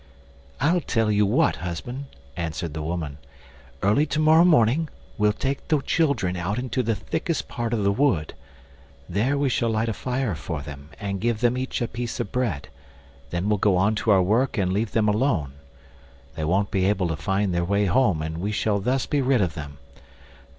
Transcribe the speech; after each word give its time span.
"I'll 0.59 0.81
tell 0.81 1.11
you 1.11 1.27
what, 1.27 1.57
husband," 1.57 2.05
answered 2.35 2.73
the 2.73 2.81
woman; 2.81 3.19
"early 3.83 4.07
to 4.07 4.19
morrow 4.19 4.43
morning 4.43 4.89
we'll 5.15 5.31
take 5.31 5.67
the 5.67 5.79
children 5.79 6.35
out 6.35 6.57
into 6.57 6.81
the 6.81 6.95
thickest 6.95 7.47
part 7.47 7.71
of 7.71 7.83
the 7.83 7.91
wood; 7.91 8.33
there 9.07 9.37
we 9.37 9.47
shall 9.47 9.69
light 9.69 9.89
a 9.89 9.93
fire 9.93 10.33
for 10.33 10.63
them 10.63 10.89
and 10.99 11.21
give 11.21 11.41
them 11.41 11.55
each 11.55 11.83
a 11.83 11.87
piece 11.87 12.19
of 12.19 12.31
bread; 12.31 12.67
then 13.29 13.47
we'll 13.47 13.59
go 13.59 13.77
on 13.77 13.93
to 13.97 14.09
our 14.09 14.23
work 14.23 14.57
and 14.57 14.73
leave 14.73 14.93
them 14.93 15.07
alone. 15.07 15.51
They 16.33 16.45
won't 16.45 16.71
be 16.71 16.87
able 16.87 17.07
to 17.09 17.15
find 17.15 17.53
their 17.53 17.63
way 17.63 17.85
home, 17.85 18.23
and 18.23 18.39
we 18.39 18.51
shall 18.51 18.79
thus 18.79 19.05
be 19.05 19.21
rid 19.21 19.39
of 19.39 19.53
them." 19.53 19.77